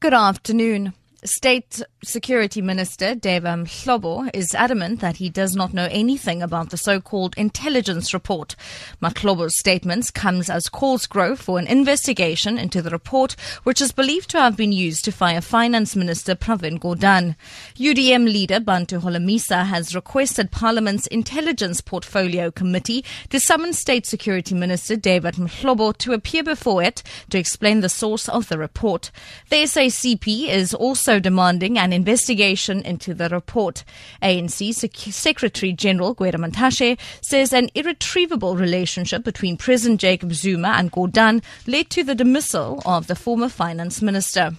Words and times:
Good 0.00 0.14
afternoon. 0.14 0.94
State 1.24 1.82
Security 2.02 2.62
Minister 2.62 3.14
David 3.14 3.46
Mahlobo 3.50 4.30
is 4.32 4.54
adamant 4.54 5.00
that 5.00 5.18
he 5.18 5.28
does 5.28 5.54
not 5.54 5.74
know 5.74 5.86
anything 5.90 6.40
about 6.40 6.70
the 6.70 6.78
so-called 6.78 7.34
intelligence 7.36 8.14
report. 8.14 8.56
Mahlobo's 9.02 9.58
statements 9.58 10.10
comes 10.10 10.48
as 10.48 10.70
calls 10.70 11.06
grow 11.06 11.36
for 11.36 11.58
an 11.58 11.66
investigation 11.66 12.56
into 12.56 12.80
the 12.80 12.88
report, 12.88 13.36
which 13.64 13.82
is 13.82 13.92
believed 13.92 14.30
to 14.30 14.40
have 14.40 14.56
been 14.56 14.72
used 14.72 15.04
to 15.04 15.12
fire 15.12 15.42
Finance 15.42 15.94
Minister 15.94 16.34
Pravin 16.34 16.78
Gordhan. 16.78 17.36
UDM 17.76 18.24
leader 18.24 18.58
Bantu 18.58 19.00
Holomisa 19.00 19.66
has 19.66 19.94
requested 19.94 20.50
Parliament's 20.50 21.06
Intelligence 21.08 21.82
Portfolio 21.82 22.50
Committee 22.50 23.04
to 23.28 23.38
summon 23.38 23.74
State 23.74 24.06
Security 24.06 24.54
Minister 24.54 24.96
David 24.96 25.34
Mahlobo 25.34 25.94
to 25.98 26.14
appear 26.14 26.42
before 26.42 26.82
it 26.82 27.02
to 27.28 27.38
explain 27.38 27.80
the 27.80 27.90
source 27.90 28.26
of 28.26 28.48
the 28.48 28.56
report. 28.56 29.10
The 29.50 29.64
SACP 29.64 30.48
is 30.48 30.72
also 30.72 31.09
also 31.10 31.18
demanding 31.18 31.76
an 31.76 31.92
investigation 31.92 32.82
into 32.82 33.12
the 33.14 33.28
report. 33.30 33.82
ANC 34.22 34.72
Secretary 35.12 35.72
General 35.72 36.14
Gwede 36.14 36.36
Mantashe 36.36 36.96
says 37.20 37.52
an 37.52 37.68
irretrievable 37.74 38.56
relationship 38.56 39.24
between 39.24 39.56
President 39.56 40.00
Jacob 40.00 40.32
Zuma 40.32 40.68
and 40.68 40.92
Gordhan 40.92 41.42
led 41.66 41.90
to 41.90 42.04
the 42.04 42.14
dismissal 42.14 42.80
of 42.86 43.08
the 43.08 43.16
former 43.16 43.48
finance 43.48 44.00
minister. 44.00 44.52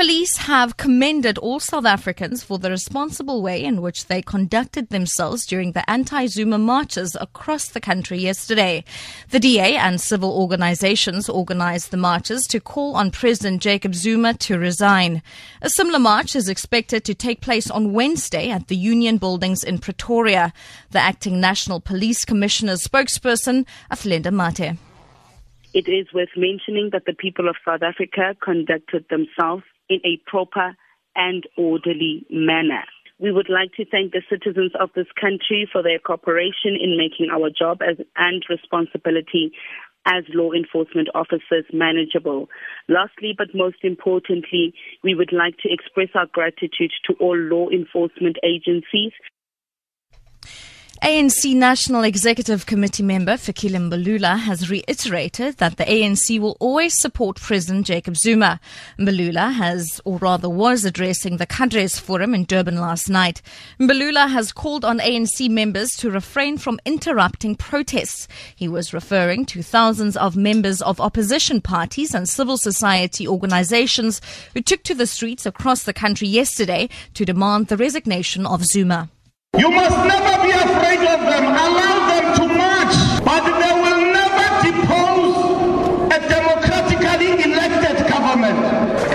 Police 0.00 0.38
have 0.38 0.78
commended 0.78 1.36
all 1.36 1.60
South 1.60 1.84
Africans 1.84 2.42
for 2.42 2.58
the 2.58 2.70
responsible 2.70 3.42
way 3.42 3.62
in 3.62 3.82
which 3.82 4.06
they 4.06 4.22
conducted 4.22 4.88
themselves 4.88 5.44
during 5.44 5.72
the 5.72 5.90
anti 5.90 6.24
Zuma 6.24 6.56
marches 6.56 7.18
across 7.20 7.68
the 7.68 7.82
country 7.82 8.18
yesterday. 8.18 8.82
The 9.28 9.38
DA 9.38 9.76
and 9.76 10.00
civil 10.00 10.32
organizations 10.32 11.28
organized 11.28 11.90
the 11.90 11.98
marches 11.98 12.46
to 12.46 12.60
call 12.60 12.96
on 12.96 13.10
President 13.10 13.60
Jacob 13.60 13.94
Zuma 13.94 14.32
to 14.38 14.58
resign. 14.58 15.20
A 15.60 15.68
similar 15.68 15.98
march 15.98 16.34
is 16.34 16.48
expected 16.48 17.04
to 17.04 17.14
take 17.14 17.42
place 17.42 17.70
on 17.70 17.92
Wednesday 17.92 18.48
at 18.48 18.68
the 18.68 18.76
Union 18.76 19.18
Buildings 19.18 19.62
in 19.62 19.76
Pretoria. 19.76 20.54
The 20.92 20.98
acting 20.98 21.42
National 21.42 21.78
Police 21.78 22.24
Commissioner's 22.24 22.82
spokesperson, 22.88 23.66
Athlenda 23.90 24.32
Mathe. 24.32 24.78
It 25.74 25.88
is 25.88 26.06
worth 26.14 26.30
mentioning 26.36 26.88
that 26.92 27.04
the 27.04 27.12
people 27.12 27.50
of 27.50 27.56
South 27.66 27.82
Africa 27.82 28.34
conducted 28.42 29.04
themselves 29.10 29.62
in 29.90 30.00
a 30.04 30.18
proper 30.26 30.74
and 31.14 31.44
orderly 31.58 32.24
manner. 32.30 32.84
We 33.18 33.32
would 33.32 33.50
like 33.50 33.74
to 33.74 33.84
thank 33.84 34.12
the 34.12 34.22
citizens 34.30 34.72
of 34.80 34.88
this 34.94 35.08
country 35.20 35.68
for 35.70 35.82
their 35.82 35.98
cooperation 35.98 36.78
in 36.80 36.96
making 36.96 37.28
our 37.30 37.50
job 37.50 37.82
as, 37.82 37.98
and 38.16 38.42
responsibility 38.48 39.52
as 40.06 40.24
law 40.30 40.52
enforcement 40.52 41.08
officers 41.14 41.66
manageable. 41.72 42.48
Lastly, 42.88 43.34
but 43.36 43.48
most 43.54 43.76
importantly, 43.82 44.72
we 45.04 45.14
would 45.14 45.32
like 45.32 45.58
to 45.58 45.68
express 45.70 46.08
our 46.14 46.26
gratitude 46.32 46.92
to 47.06 47.14
all 47.20 47.36
law 47.36 47.68
enforcement 47.68 48.36
agencies 48.42 49.12
ANC 51.02 51.54
National 51.56 52.02
Executive 52.02 52.66
Committee 52.66 53.02
member 53.02 53.38
Fikile 53.38 53.88
Mbalula 53.88 54.38
has 54.38 54.68
reiterated 54.68 55.56
that 55.56 55.78
the 55.78 55.84
ANC 55.84 56.38
will 56.38 56.58
always 56.60 57.00
support 57.00 57.40
President 57.40 57.86
Jacob 57.86 58.18
Zuma. 58.18 58.60
Mbalula 58.98 59.54
has, 59.54 60.02
or 60.04 60.18
rather 60.18 60.50
was, 60.50 60.84
addressing 60.84 61.38
the 61.38 61.46
Cadres 61.46 61.98
Forum 61.98 62.34
in 62.34 62.44
Durban 62.44 62.76
last 62.76 63.08
night. 63.08 63.40
Mbalula 63.80 64.30
has 64.30 64.52
called 64.52 64.84
on 64.84 64.98
ANC 64.98 65.48
members 65.48 65.96
to 65.96 66.10
refrain 66.10 66.58
from 66.58 66.78
interrupting 66.84 67.54
protests. 67.54 68.28
He 68.54 68.68
was 68.68 68.92
referring 68.92 69.46
to 69.46 69.62
thousands 69.62 70.18
of 70.18 70.36
members 70.36 70.82
of 70.82 71.00
opposition 71.00 71.62
parties 71.62 72.14
and 72.14 72.28
civil 72.28 72.58
society 72.58 73.26
organizations 73.26 74.20
who 74.52 74.60
took 74.60 74.82
to 74.82 74.94
the 74.94 75.06
streets 75.06 75.46
across 75.46 75.84
the 75.84 75.94
country 75.94 76.28
yesterday 76.28 76.90
to 77.14 77.24
demand 77.24 77.68
the 77.68 77.78
resignation 77.78 78.44
of 78.44 78.66
Zuma. 78.66 79.08
You 79.58 79.68
must 79.68 79.96
never 80.06 80.42
be 80.44 80.52
afraid 80.52 81.00
of 81.00 81.20
them. 81.26 81.44
Allow 81.44 81.96
them 82.08 82.34
to 82.38 82.44
march, 82.54 82.94
but 83.24 83.42
they 83.58 83.74
will 83.82 84.02
never 84.14 84.46
depose 84.62 85.36
a 86.14 86.18
democratically 86.28 87.42
elected 87.42 88.06
government 88.08 88.60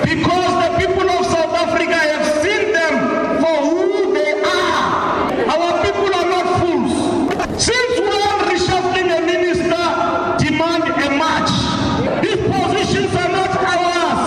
because 0.03 0.51
the 0.61 0.77
people 0.77 1.09
of 1.09 1.25
South 1.25 1.55
Africa 1.55 1.95
have 1.95 2.25
seen 2.43 2.73
them 2.73 3.39
for 3.41 3.55
who 3.63 4.13
they 4.13 4.33
are. 4.43 5.49
Our 5.55 5.71
people 5.81 6.13
are 6.13 6.29
not 6.29 6.47
fools. 6.59 6.93
Since 7.63 7.99
when 8.01 8.35
reshuffling 8.51 9.09
a 9.17 9.21
minister 9.25 9.85
demand 10.43 10.83
a 10.83 11.09
march? 11.15 11.51
These 12.21 12.43
positions 12.43 13.15
are 13.15 13.31
not 13.31 13.55
ours. 13.55 14.19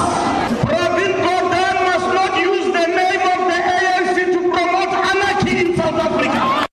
Pravin 0.65 1.13
Gordhan 1.21 1.77
must 1.85 2.09
not 2.17 2.33
use 2.41 2.67
the 2.73 2.87
name 2.97 3.23
of 3.35 3.41
the 3.51 3.59
ANC 3.77 4.17
to 4.33 4.41
promote 4.51 4.93
anarchy 5.13 5.59
in 5.59 5.77
South 5.77 5.95
Africa. 5.95 6.67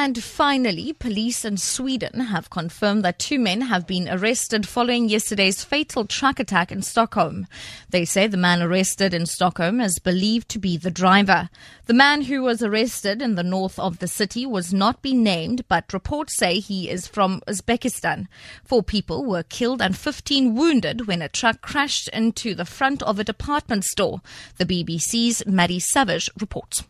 And 0.00 0.22
finally, 0.22 0.92
police 0.92 1.44
in 1.44 1.56
Sweden 1.56 2.20
have 2.20 2.50
confirmed 2.50 3.04
that 3.04 3.18
two 3.18 3.36
men 3.36 3.62
have 3.62 3.84
been 3.84 4.08
arrested 4.08 4.64
following 4.64 5.08
yesterday's 5.08 5.64
fatal 5.64 6.04
truck 6.04 6.38
attack 6.38 6.70
in 6.70 6.82
Stockholm. 6.82 7.48
They 7.90 8.04
say 8.04 8.28
the 8.28 8.36
man 8.36 8.62
arrested 8.62 9.12
in 9.12 9.26
Stockholm 9.26 9.80
is 9.80 9.98
believed 9.98 10.48
to 10.50 10.60
be 10.60 10.76
the 10.76 10.92
driver. 10.92 11.50
The 11.86 11.94
man 11.94 12.22
who 12.22 12.42
was 12.42 12.62
arrested 12.62 13.20
in 13.20 13.34
the 13.34 13.42
north 13.42 13.76
of 13.76 13.98
the 13.98 14.06
city 14.06 14.46
was 14.46 14.72
not 14.72 15.02
been 15.02 15.24
named, 15.24 15.66
but 15.66 15.92
reports 15.92 16.36
say 16.36 16.60
he 16.60 16.88
is 16.88 17.08
from 17.08 17.42
Uzbekistan. 17.48 18.28
Four 18.62 18.84
people 18.84 19.24
were 19.24 19.42
killed 19.42 19.82
and 19.82 19.98
15 19.98 20.54
wounded 20.54 21.08
when 21.08 21.22
a 21.22 21.28
truck 21.28 21.60
crashed 21.60 22.06
into 22.10 22.54
the 22.54 22.64
front 22.64 23.02
of 23.02 23.18
a 23.18 23.24
department 23.24 23.84
store. 23.84 24.20
The 24.58 24.64
BBC's 24.64 25.44
Maddie 25.44 25.80
Savage 25.80 26.30
reports. 26.38 26.84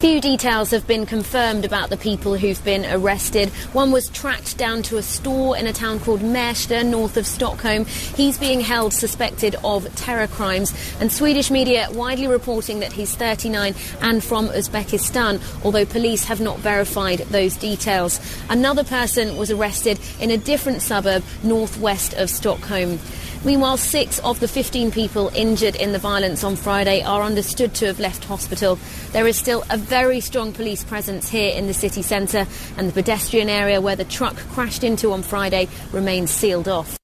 Few 0.00 0.20
details 0.20 0.72
have 0.72 0.86
been 0.86 1.06
confirmed 1.06 1.64
about 1.64 1.88
the 1.88 1.96
people 1.96 2.36
who've 2.36 2.62
been 2.62 2.84
arrested. 2.84 3.48
One 3.72 3.90
was 3.90 4.10
tracked 4.10 4.58
down 4.58 4.82
to 4.82 4.98
a 4.98 5.02
store 5.02 5.56
in 5.56 5.66
a 5.66 5.72
town 5.72 6.00
called 6.00 6.20
Märsta, 6.20 6.84
north 6.84 7.16
of 7.16 7.26
Stockholm. 7.26 7.86
He's 7.86 8.36
being 8.36 8.60
held 8.60 8.92
suspected 8.92 9.54
of 9.64 9.94
terror 9.94 10.26
crimes. 10.26 10.74
And 11.00 11.10
Swedish 11.10 11.50
media 11.50 11.88
widely 11.92 12.26
reporting 12.26 12.80
that 12.80 12.92
he's 12.92 13.14
39 13.14 13.74
and 14.02 14.22
from 14.22 14.48
Uzbekistan, 14.48 15.40
although 15.64 15.86
police 15.86 16.24
have 16.24 16.40
not 16.40 16.58
verified 16.58 17.20
those 17.30 17.56
details. 17.56 18.20
Another 18.50 18.84
person 18.84 19.36
was 19.38 19.50
arrested 19.50 19.98
in 20.20 20.30
a 20.30 20.36
different 20.36 20.82
suburb 20.82 21.22
northwest 21.44 22.14
of 22.14 22.28
Stockholm. 22.28 22.98
Meanwhile, 23.44 23.76
six 23.76 24.20
of 24.20 24.40
the 24.40 24.48
15 24.48 24.90
people 24.90 25.30
injured 25.34 25.76
in 25.76 25.92
the 25.92 25.98
violence 25.98 26.42
on 26.44 26.56
Friday 26.56 27.02
are 27.02 27.22
understood 27.22 27.74
to 27.74 27.86
have 27.86 28.00
left 28.00 28.24
hospital. 28.24 28.78
There 29.12 29.26
is 29.26 29.36
still 29.36 29.64
a 29.68 29.76
very 29.76 30.20
strong 30.20 30.54
police 30.54 30.82
presence 30.82 31.28
here 31.28 31.54
in 31.54 31.66
the 31.66 31.74
city 31.74 32.00
centre, 32.00 32.46
and 32.78 32.88
the 32.88 32.92
pedestrian 32.92 33.50
area 33.50 33.82
where 33.82 33.96
the 33.96 34.04
truck 34.04 34.36
crashed 34.52 34.82
into 34.82 35.12
on 35.12 35.22
Friday 35.22 35.68
remains 35.92 36.30
sealed 36.30 36.68
off. 36.68 36.96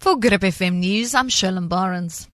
For 0.00 0.16
Grip 0.16 0.40
FM 0.40 0.80
News, 0.80 1.14
I'm 1.14 1.28
Sherlyn 1.28 1.68
Barnes. 1.68 2.28